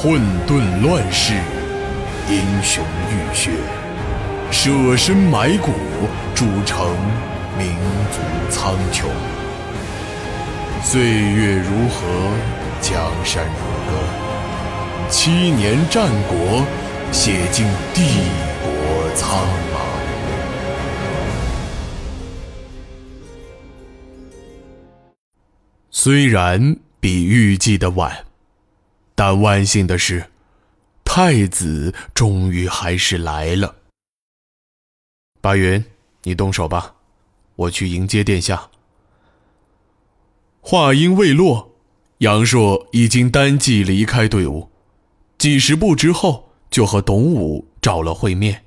[0.00, 1.34] 混沌乱世，
[2.30, 3.50] 英雄浴血，
[4.48, 5.72] 舍身埋骨，
[6.36, 6.86] 铸成
[7.58, 7.74] 民
[8.12, 9.06] 族苍穹。
[10.84, 12.06] 岁月如河，
[12.80, 16.64] 江山如歌，七年战国，
[17.10, 18.04] 写尽帝
[18.62, 19.36] 国苍
[19.74, 19.78] 茫。
[25.90, 28.16] 虽然比预计的晚，
[29.18, 30.30] 但万幸的是，
[31.04, 33.74] 太子终于还是来了。
[35.40, 35.84] 白云，
[36.22, 36.94] 你动手吧，
[37.56, 38.70] 我去迎接殿下。
[40.60, 41.74] 话音未落，
[42.18, 44.70] 杨硕已经单骑离开队伍，
[45.36, 48.66] 几十步之后就和董武找了会面。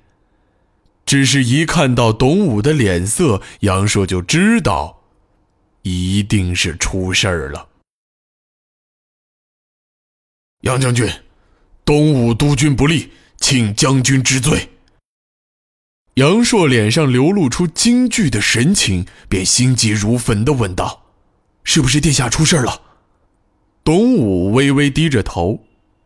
[1.06, 5.04] 只是一看到董武的脸色，杨硕就知道。
[5.84, 7.70] 一定是出事儿了，
[10.62, 11.10] 杨将军，
[11.84, 14.70] 东吴督军不利，请将军知罪。
[16.16, 21.02] 杨硕脸上流露出惊惧的神情，便心急如焚的问道
[21.64, 22.81] ：“是不是殿下出事了？”
[23.84, 25.64] 董武微微低着头，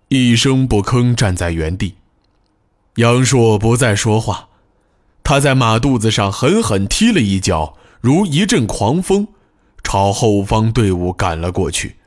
[0.07, 1.95] 一声不吭站在原地。
[2.95, 4.47] 杨硕不再说话，
[5.21, 9.27] 他在马肚子上狠狠踢了一脚，如一阵狂风。
[9.83, 11.97] 朝后方队伍赶了过去，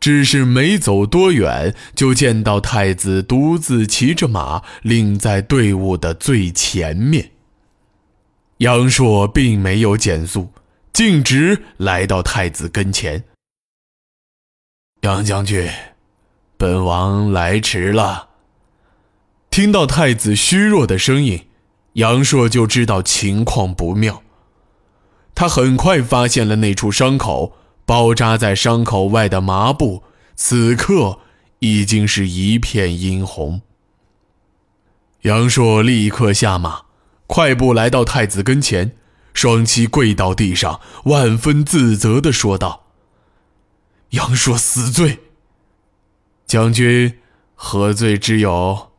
[0.00, 7.32] 只是没走多远，就见到太子独自骑着马，领在队伍的最前面。
[8.58, 10.52] 杨硕并没有减速，
[10.92, 13.24] 径直来到太子跟前。
[15.02, 15.70] 杨将军，
[16.56, 18.28] 本王来迟了。
[19.50, 21.46] 听到太子虚弱的声音，
[21.94, 24.22] 杨硕就知道情况不妙。
[25.34, 27.56] 他很快发现了那处伤口，
[27.90, 30.04] 包扎在伤口外的麻布，
[30.36, 31.18] 此刻
[31.58, 33.62] 已经是一片殷红。
[35.22, 36.82] 杨硕立刻下马，
[37.26, 38.96] 快步来到太子跟前，
[39.34, 42.84] 双膝跪到地上，万分自责地说道
[44.10, 45.18] ：“杨硕死罪。
[46.46, 47.18] 将军
[47.56, 48.92] 何罪之有？”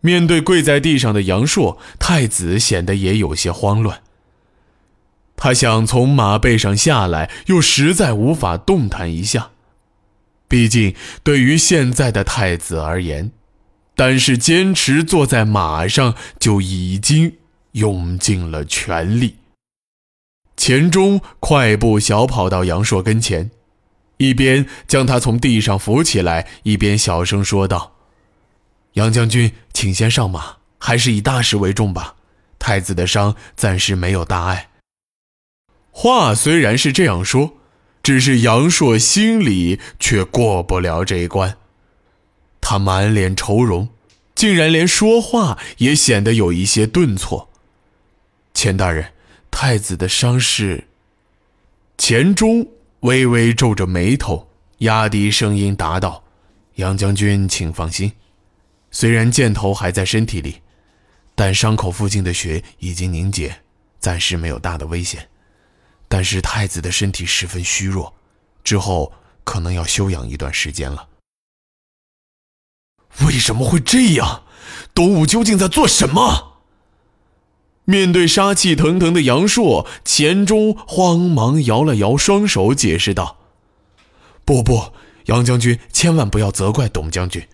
[0.00, 4.04] 面对跪在地上的杨硕，太子显得也有些慌乱。
[5.36, 9.50] 他想从马背上下来，又实在无法动弹一下。
[10.48, 13.32] 毕竟，对于现在的太子而言，
[13.94, 17.36] 单是坚持坐在马上就已经
[17.72, 19.36] 用尽了全力。
[20.56, 23.50] 钱钟快步小跑到杨硕跟前，
[24.16, 27.96] 一边将他从地上扶起来，一边小声说道
[28.94, 32.14] ：“杨将军，请先上马，还是以大事为重吧。
[32.58, 34.68] 太子的伤暂时没有大碍。”
[35.98, 37.54] 话虽然是这样说，
[38.02, 41.56] 只是杨硕心里却过不了这一关。
[42.60, 43.88] 他满脸愁容，
[44.34, 47.48] 竟然连说话也显得有一些顿挫。
[48.52, 49.14] 钱大人，
[49.50, 50.86] 太子的伤势。
[51.96, 52.68] 钱钟
[53.00, 56.24] 微微皱着眉头，压低声音答道
[56.76, 58.12] ：“杨将军，请放心，
[58.90, 60.56] 虽然箭头还在身体里，
[61.34, 63.62] 但伤口附近的血已经凝结，
[63.98, 65.26] 暂时没有大的危险。”
[66.08, 68.14] 但是太子的身体十分虚弱，
[68.62, 69.12] 之后
[69.44, 71.08] 可能要休养一段时间了。
[73.24, 74.44] 为什么会这样？
[74.94, 76.58] 东武究竟在做什么？
[77.84, 83.38] 面对杀气腾腾的杨硕，钱钟慌忙摇了摇双手，解释道
[84.44, 84.92] ：“不不，
[85.26, 87.46] 杨将军千万不要责怪董将军。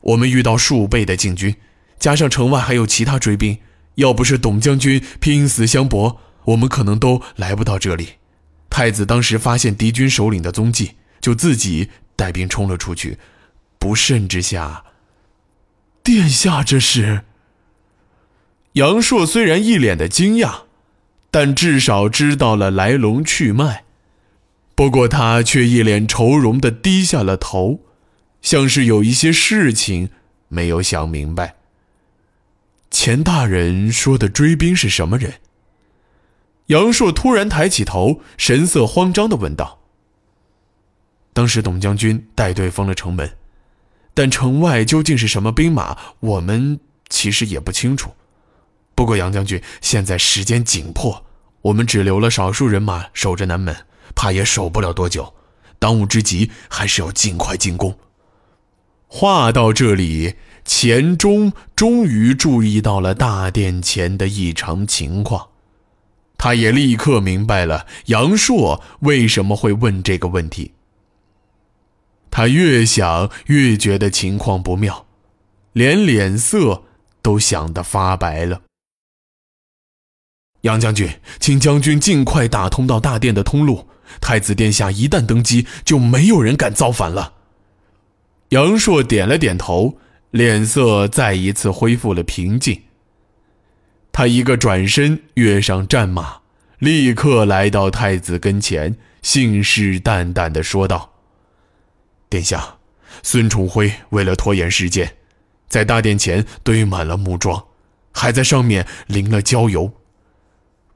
[0.00, 1.56] 我们遇到数倍的禁军，
[1.98, 3.58] 加上城外还有其他追兵，
[3.94, 8.14] 要不是董将军拼死相搏。”我们可能都来不到这里。
[8.70, 13.18] 太子当时发现敌军首领的踪迹，就自己带兵冲了出去。
[13.78, 14.84] 不慎之下，
[16.02, 17.24] 殿下这是？
[18.72, 20.62] 杨硕虽然一脸的惊讶，
[21.30, 23.84] 但至少知道了来龙去脉。
[24.74, 27.80] 不过他却一脸愁容的低下了头，
[28.40, 30.10] 像是有一些事情
[30.48, 31.56] 没有想明白。
[32.90, 35.34] 钱大人说的追兵是什么人？
[36.68, 39.78] 杨硕突然抬起头，神色慌张的问道
[41.32, 43.36] ：“当时董将军带队封了城门，
[44.12, 46.78] 但城外究竟是什么兵马，我们
[47.08, 48.12] 其实也不清楚。
[48.94, 51.24] 不过杨将军，现在时间紧迫，
[51.62, 53.74] 我们只留了少数人马守着南门，
[54.14, 55.34] 怕也守不了多久。
[55.78, 57.98] 当务之急还是要尽快进攻。”
[59.10, 60.34] 话到这里，
[60.66, 65.47] 钱钟终于注意到了大殿前的异常情况。
[66.38, 70.72] 他也立刻明白了杨硕为什么会问这个问题。
[72.30, 75.06] 他越想越觉得情况不妙，
[75.72, 76.84] 连脸色
[77.20, 78.62] 都想得发白了。
[80.62, 83.88] 杨将军，请将军尽快打通到大殿的通路。
[84.20, 87.34] 太子殿下一旦登基，就没有人敢造反了。
[88.50, 89.98] 杨硕点了点头，
[90.30, 92.82] 脸色再一次恢复了平静。
[94.18, 96.38] 他一个转身，跃上战马，
[96.80, 101.12] 立刻来到太子跟前，信誓旦旦地说道。
[102.28, 102.78] 殿下，
[103.22, 105.14] 孙崇辉为了拖延时间，
[105.68, 107.66] 在大殿前堆满了木桩，
[108.10, 109.94] 还在上面淋了焦油。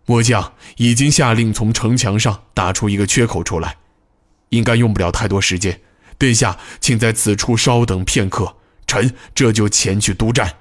[0.07, 3.77] 末将已经下令从城墙上打出一个缺口出来，
[4.49, 5.81] 应该用不了太多时间。
[6.19, 10.57] 殿下，请在此处稍等片刻，臣这就前去督战。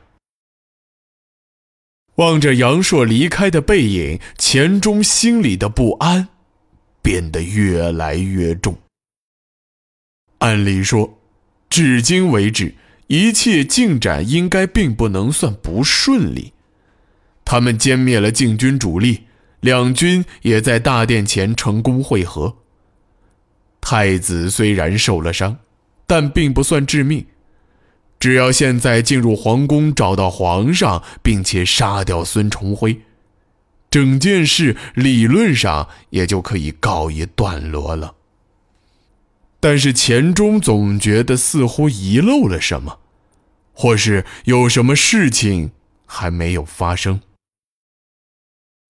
[2.21, 6.27] 望着杨硕离开的背影，钱钟心里的不安
[7.01, 8.77] 变得越来越重。
[10.37, 11.17] 按理说，
[11.67, 12.75] 至今为止，
[13.07, 16.53] 一切进展应该并不能算不顺利。
[17.43, 19.21] 他们歼灭了晋军主力，
[19.59, 22.55] 两军也在大殿前成功会合。
[23.81, 25.57] 太子虽然受了伤，
[26.05, 27.25] 但并不算致命。
[28.21, 33.01] 只要现在进入皇宫，找到皇上，并且杀掉孙重辉，
[33.89, 38.13] 整件事理论上也就可以告一段落了。
[39.59, 42.99] 但是钱钟总觉得似乎遗漏了什么，
[43.73, 45.71] 或是有什么事情
[46.05, 47.21] 还没有发生。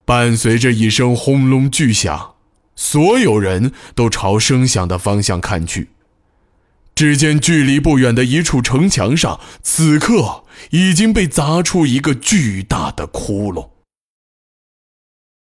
[0.03, 2.35] 伴随着一声轰隆巨响，
[2.75, 5.87] 所有人都朝声响的方向看去。
[7.01, 13.71] 只见距离不远的一处城墙上，此刻已经被砸出一个巨大的窟窿。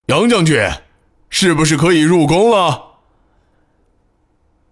[0.05, 0.57] 杨将军，
[1.29, 3.01] 是不是可以入宫了？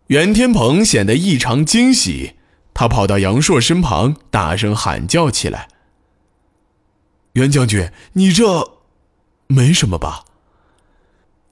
[0.08, 2.36] 袁天鹏显得异常惊喜，
[2.74, 5.68] 他跑到杨硕身旁，大声喊叫起来
[7.36, 8.80] ：“袁将军，你这
[9.48, 10.24] 没什么吧？”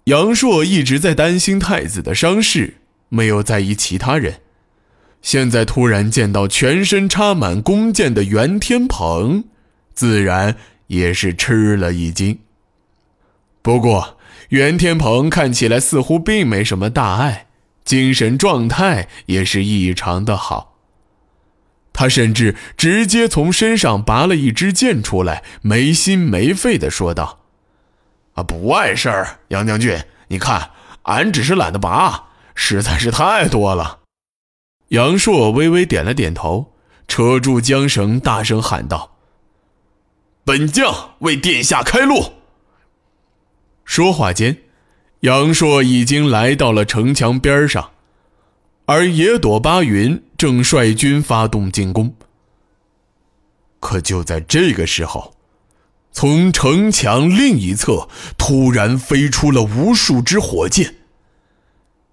[0.06, 2.78] 杨硕一直在担心太子的伤势，
[3.10, 4.40] 没有在意其他人。
[5.25, 9.45] 现在突然见到全身插满弓箭的袁天鹏，
[9.95, 10.56] 自然
[10.86, 12.38] 也是吃了一惊。
[13.63, 14.19] 不过，
[14.50, 17.48] 袁天鹏看起来似乎并没什么大碍。
[17.83, 20.75] 精神状态也是异常的好。
[21.92, 27.39] 他甚至直接从身上拔了一支箭出来，没心没肺的说道
[28.36, 30.69] ：“啊，不碍事儿，杨将军，你看，
[31.04, 34.01] 俺只是懒得拔，实在是太多了。”
[34.90, 36.74] 杨硕微微点了点头，
[37.08, 39.18] 扯住缰绳，大声喊道
[40.46, 42.34] ：“本将为殿下开路。”
[43.84, 44.58] 说话间。
[45.22, 47.94] 杨硕已经来到了城墙边上，
[48.86, 52.16] 而野朵巴云正率军发动进攻。
[53.80, 55.34] 可就在这个时候，
[56.12, 60.94] 从城墙另一侧突然飞出了无数支火箭。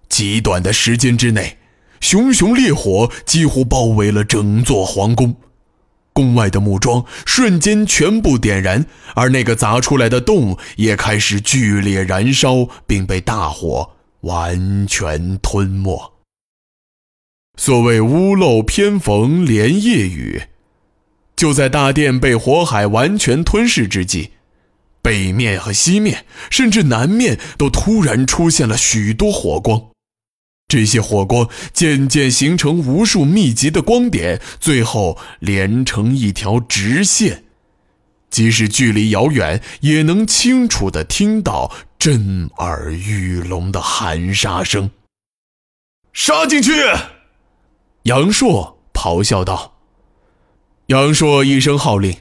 [0.09, 1.59] 极短的时间之内，
[2.03, 5.37] 熊熊烈火几乎包围了整座皇宫。
[6.11, 8.85] 宫外的木桩瞬间全部点燃，
[9.15, 13.91] 而那个砸出来的洞也开始剧烈燃烧，并被大火
[14.21, 16.13] 完全吞没。
[17.57, 20.43] 所谓屋漏偏逢连夜雨，
[21.37, 24.31] 就在大殿被火海完全吞噬之际，
[25.01, 29.92] 北面和西面，甚至南面都突然出现了许多火光。
[30.73, 37.43] 这些火光渐渐形成无数密集的光点，最后连成一条直线。
[38.31, 44.89] 即使距离遥远，也能清楚地听到震耳欲聋的喊杀声。
[46.11, 46.71] 杀进去！
[48.05, 49.75] 杨硕咆哮道。
[50.87, 52.17] 杨硕一声号令，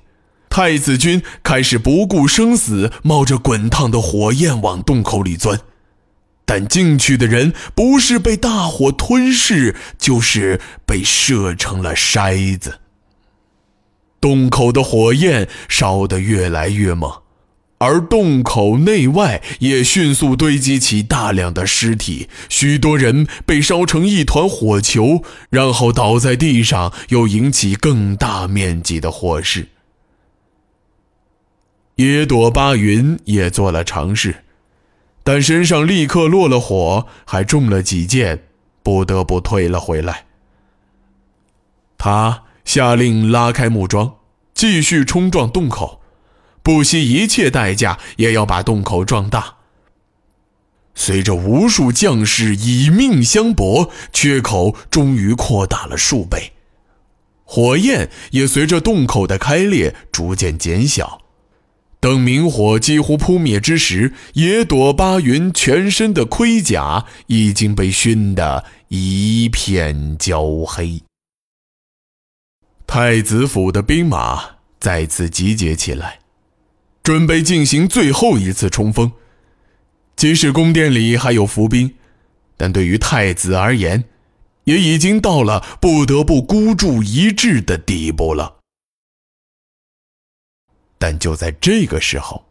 [0.51, 5.59] 太子军开始不顾生死，冒着滚烫的火焰往洞口里钻。
[6.55, 12.81] 但进去的人不是被大火吞噬，就是被射成了筛子。
[14.21, 17.11] 洞口的火焰烧得越来越猛，
[17.79, 29.69] 而洞口内外也迅速堆积起大量的尸体，许多人被烧成一团火球，然后倒在地上，又引起更大面积的火势。
[31.97, 34.45] 野朵巴云也做了尝试。
[35.25, 38.45] 但身上立刻落了火，还中了几箭，
[38.83, 40.27] 不得不退了回来。
[41.97, 44.17] 他下令拉开木桩，
[44.53, 46.01] 继续冲撞洞口，
[46.63, 49.57] 不惜一切代价也要把洞口撞大。
[50.95, 56.53] 随着无数将士以命相搏，缺口终于扩大了数倍，
[57.45, 61.22] 火焰也随着洞口的开裂逐渐减小。
[62.03, 71.01] 等明火几乎扑灭之时，野朵巴云全身的盔甲已经被熏得一片焦黑。
[72.89, 76.19] 太子府的兵马再次集结起来，
[77.05, 79.13] 准备进行最后一次冲锋。
[80.17, 81.95] 即使宫殿里还有伏兵，
[82.57, 84.03] 但对于太子而言，
[84.65, 88.62] 也已经到了不得不孤注一掷的地步了。
[91.03, 92.45] 但就在这个时候，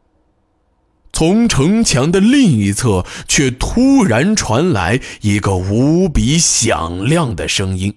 [1.13, 7.95] 从城墙的另一侧却突然传来一个无比响亮的声音：“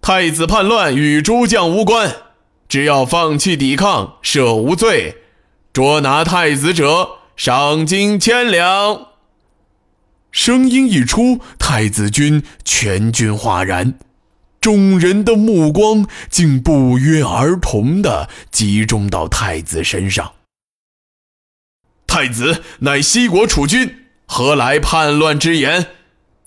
[0.00, 2.14] 太子叛乱与诸将无关，
[2.68, 5.16] 只要放弃抵抗，赦无罪，
[5.72, 9.08] 捉拿太子者，赏金千两。”
[10.30, 13.98] 声音一出，太子军全军哗然。
[14.64, 20.36] 众人的目光竟不约而同地集中到太子身上。
[22.06, 25.88] 太子乃西国储君，何来叛乱之言？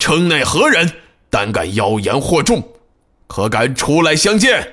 [0.00, 0.94] 城内何人
[1.30, 2.70] 胆敢妖言惑众？
[3.28, 4.68] 可敢出来相见？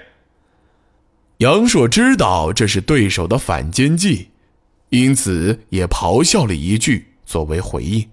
[1.37, 4.31] 杨硕知道这是对手的反间计，
[4.89, 8.09] 因此也咆哮了一句作为回应。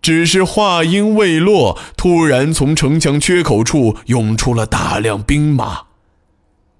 [0.00, 5.86] 只是话音未落，突然从城墙缺口处涌出了大量兵马。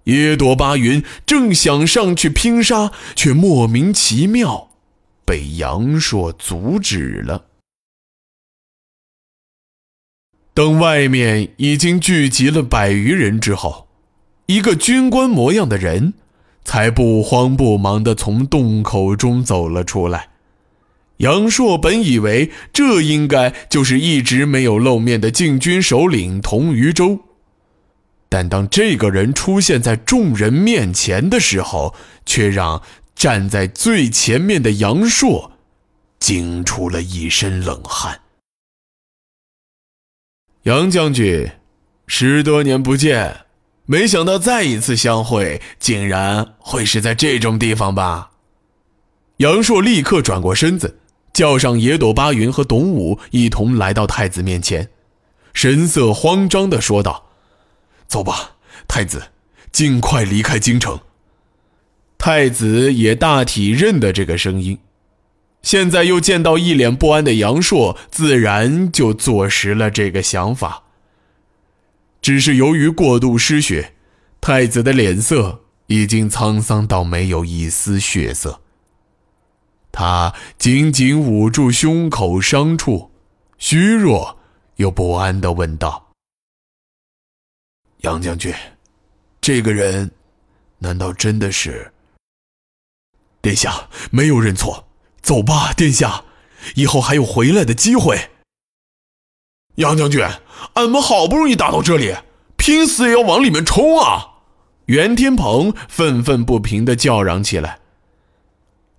[0.04, 4.70] 耶朵巴云正想上去拼杀，却莫名其妙
[5.26, 7.44] 被杨硕阻止了。
[10.54, 13.88] 等外面已经聚集了百余人之后，
[14.46, 16.14] 一个军官模样的人
[16.64, 20.30] 才不慌不忙地从洞口中走了出来。
[21.18, 27.20] 杨硕本以为这应该就是一直没有露面的禁军首领童于周，
[28.28, 31.94] 但当这个人出现在众人面前的时候，
[32.24, 32.82] 却让
[33.16, 35.52] 站在最前面的杨硕
[36.20, 38.20] 惊出了一身冷汗。
[40.62, 41.50] 杨将军，
[42.06, 43.46] 十多年不见，
[43.86, 48.30] 没想到再一次相会，竟然会是在这种地方吧？
[49.38, 51.00] 杨硕立刻转过身子。
[51.38, 54.88] 叫上野朵巴云和董武一同来到太子面前，
[55.54, 57.26] 神色慌张地说道
[58.08, 58.56] ：“走吧，
[58.88, 59.28] 太子，
[59.70, 60.98] 尽快离开京城。”
[62.18, 64.80] 太子也大体认得这个声音，
[65.62, 70.82] 现在又见到一脸不安的杨硕，自然就坐实了这个想法。
[72.20, 73.92] 只是由于过度失血，
[74.40, 78.62] 太子的脸色已经沧桑到没有一丝血色。
[79.90, 83.10] 他紧紧捂住胸口伤处，
[83.58, 84.38] 虚弱
[84.76, 86.12] 又不安地问道
[88.02, 88.54] ：“杨将军，
[89.40, 90.10] 这个人，
[90.78, 91.92] 难道真的是？”
[93.40, 94.86] 殿下没有认错，
[95.22, 96.24] 走吧，殿下，
[96.74, 98.30] 以后还有回来的机会。
[99.76, 100.24] 杨将军，
[100.74, 102.14] 俺们好不容易打到这里，
[102.56, 104.42] 拼死也要往里面冲啊！
[104.86, 107.80] 袁天鹏愤愤不平地叫嚷起来。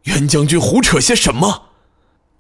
[0.09, 1.69] 袁将军胡扯些什么？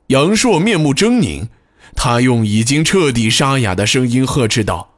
[0.07, 1.47] 杨硕面目狰狞，
[1.95, 4.93] 他用已经彻底沙哑的声音呵斥道：“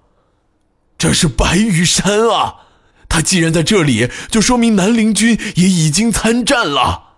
[0.98, 2.56] 这是白羽山啊！
[3.10, 7.10] 他既然在这里，就说明南陵军也已经参战了。”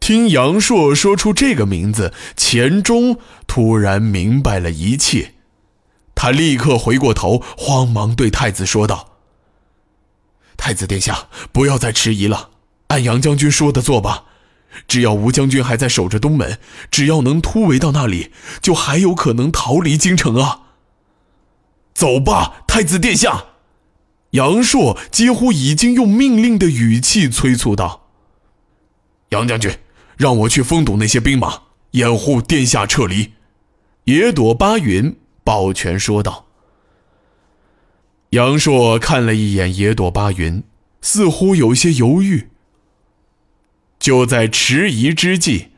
[0.00, 5.34] 听杨硕说出这个名字，钱钟突然明白了一切，
[6.14, 9.10] 他立刻回过头，慌忙对太子说道
[10.56, 12.48] ：“太子殿下，不要再迟疑了。”
[12.88, 14.24] 按杨将军说的做吧，
[14.86, 16.58] 只要吴将军还在守着东门，
[16.90, 20.62] 只要能突围到那里，就还有可能逃离京城啊！
[21.94, 23.46] 走吧，太子殿下！
[24.30, 28.08] 杨硕几乎已经用命令的语气催促道
[29.30, 29.76] ：“杨将军，
[30.16, 31.62] 让我去封堵那些兵马，
[31.92, 33.32] 掩护殿下撤离。”
[34.04, 36.46] 野朵巴云抱拳说道。
[38.30, 40.62] 杨硕看了一眼野朵巴云，
[41.02, 42.50] 似乎有些犹豫。
[44.00, 45.68] 就在迟疑之际，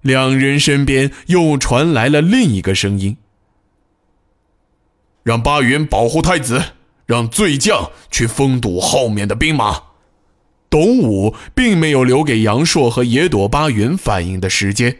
[0.00, 3.18] 两人身边又传来了另一个声音
[5.22, 6.72] ：“让巴云保护太子，
[7.04, 9.82] 让醉将去封堵后面的兵马。”
[10.68, 14.98] 董武并没有留给杨硕和野朵巴云反应的时间，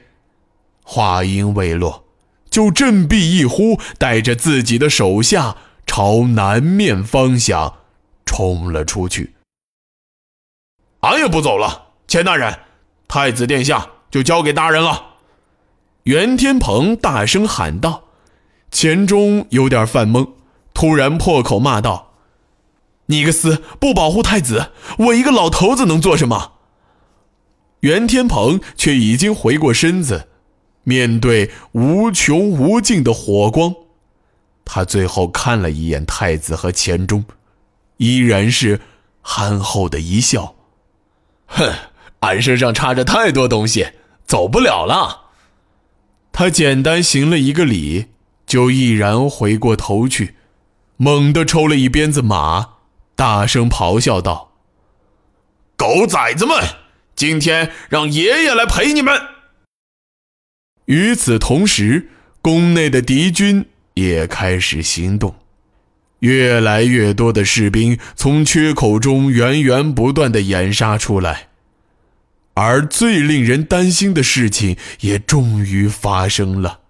[0.85, 2.05] 话音未落，
[2.49, 5.57] 就振臂一呼，带着自己的手下
[5.87, 7.79] 朝南面方向
[8.25, 9.35] 冲了出去。
[11.01, 12.66] 俺也不走了，钱大人。
[13.09, 15.15] 太子殿下就交给大人了，
[16.05, 18.05] 袁天鹏大声喊道。
[18.71, 20.31] 钱钟有点犯懵，
[20.75, 22.13] 突然破口骂道
[23.07, 26.53] ：“你个厮，不保护太子，我一个老头子能做什么？”
[27.81, 30.29] 袁天鹏却已经回过身子，
[30.83, 33.75] 面对无穷无尽的火光，
[34.65, 37.25] 他最后看了一眼太子和钱钟，
[37.99, 38.81] 依然是
[39.23, 40.57] 憨厚的一笑
[41.47, 41.73] ：“哼，
[42.27, 43.89] 俺身上插着太多东西，
[44.27, 45.31] 走不了了。”
[46.33, 48.07] 他简单行了一个礼。
[48.47, 50.37] 就毅然回过头去，
[50.99, 52.75] 猛地抽了一鞭子马，
[53.17, 54.53] 大声咆哮道
[55.77, 56.57] ：“狗崽子们，
[57.17, 59.21] 今天让爷爷来陪你们！”
[60.87, 62.09] 与此同时，
[62.41, 65.35] 宫内的敌军也开始行动，
[66.21, 71.46] 越来越多的士兵从缺口中源源不断的掩杀出来，
[72.57, 76.81] 而最令人担心的事情也终于发生了。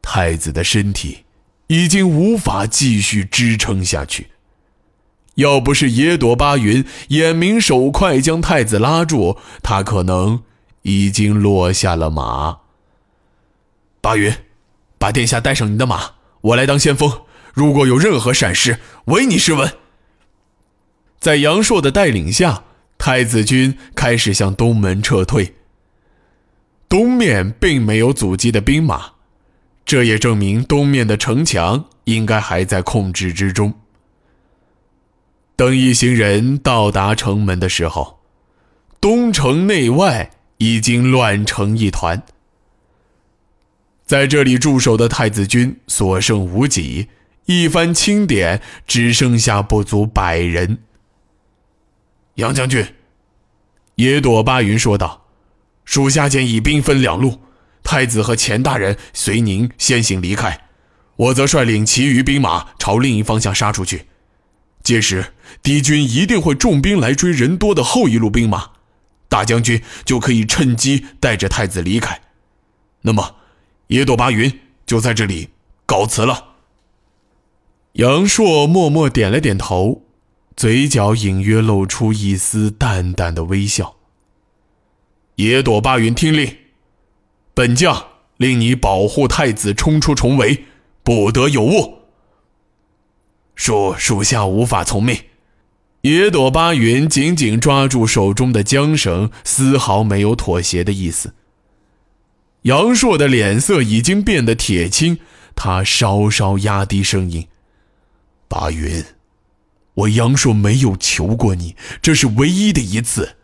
[0.00, 1.24] 太子的身体
[1.66, 4.28] 已经无法继续支撑下去，
[5.34, 10.42] 要不是野朵巴云眼明手快将太子拉住，他可能
[10.82, 12.60] 已经落下了马。
[14.00, 14.32] 巴云，
[14.96, 17.22] 把殿下带上你的马，我来当先锋。
[17.52, 19.74] 如果有任何闪失，唯你是问。
[21.18, 22.64] 在杨硕的带领下，
[23.00, 25.54] 太子军开始向东门撤退。
[26.86, 29.12] 东面并没有阻击的兵马。
[29.86, 33.72] 这也证明东面的城墙应该还在控制之中。
[35.56, 38.20] 等一行人到达城门的时候，
[39.00, 42.22] 东城内外已经乱成一团。
[44.04, 47.08] 在这里驻守的太子军所剩无几，
[47.46, 50.80] 一番清点，只剩下不足百人。
[52.34, 52.94] 杨将军，
[53.96, 55.26] 野朵巴云说道
[55.84, 57.40] ：“属下建议兵分两路。”
[57.82, 60.68] 太子和钱大人随您先行离开，
[61.16, 64.06] 我则率领其余兵马朝另一方向杀出去。
[64.82, 65.32] 届时
[65.62, 68.72] 敌军一定会重兵来追人多的后一路兵马，
[69.28, 72.20] 大将军就可以趁机带着太子离开。
[73.00, 73.36] 那么，
[73.88, 75.48] 野朵巴云就在这里
[75.86, 76.50] 告辞了。
[77.94, 80.04] 杨硕默默点了点头，
[80.56, 83.96] 嘴角隐约露出一丝淡淡的微笑。
[85.36, 86.56] 野朵巴云听令。
[87.52, 88.06] 本将
[88.38, 90.64] 令你保护太子冲出重围，
[91.02, 91.98] 不得有误。
[93.56, 95.24] 恕属下无法从命。
[96.02, 101.34] 野朵巴云紧紧抓住手中的缰绳，丝毫没有妥协的意思。
[102.62, 105.18] 杨硕的脸色已经变得铁青，
[105.54, 107.46] 他稍稍压低声音
[108.48, 109.04] ：“巴云，
[110.00, 113.36] 我杨硕没有求过你，这是唯一的一次。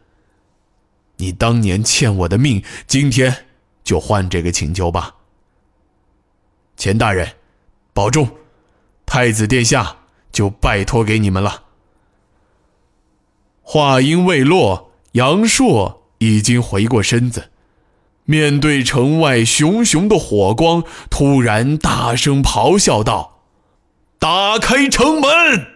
[1.17, 3.45] 你当年欠我的命，今天。”
[3.87, 5.15] 就换这个请求吧，
[6.77, 7.35] 钱大人，
[7.93, 8.29] 保重，
[9.07, 9.99] 太子殿下
[10.33, 11.63] 就拜托给你们了。
[13.63, 17.53] 话音未落，杨硕已经回过身子，
[18.25, 23.43] 面对城外熊熊的火光，突然大声咆哮道
[24.19, 25.75] ：“打开城门！”